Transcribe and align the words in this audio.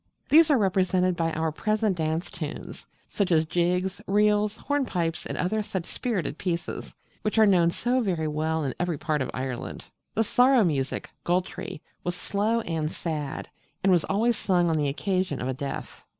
These 0.29 0.49
are 0.49 0.57
represented 0.57 1.15
by 1.15 1.31
our 1.33 1.51
present 1.51 1.95
dance 1.95 2.27
tunes, 2.31 2.87
such 3.07 3.31
as 3.31 3.45
jigs, 3.45 4.01
reels, 4.07 4.57
hornpipes, 4.57 5.27
and 5.27 5.37
other 5.37 5.61
such 5.61 5.85
spirited 5.85 6.39
pieces, 6.39 6.95
which 7.21 7.37
are 7.37 7.45
known 7.45 7.69
so 7.69 7.99
well 8.27 8.63
in 8.63 8.73
every 8.79 8.97
part 8.97 9.21
of 9.21 9.29
Ireland. 9.31 9.85
The 10.15 10.23
'Sorrow 10.23 10.63
music' 10.63 11.11
(Goltree) 11.23 11.81
was 12.03 12.15
slow 12.15 12.61
and 12.61 12.91
sad, 12.91 13.47
and 13.83 13.91
was 13.91 14.03
always 14.05 14.37
sung 14.37 14.71
on 14.71 14.75
the 14.77 14.89
occasion 14.89 15.39
of 15.39 15.47
a 15.47 15.53
death. 15.53 16.03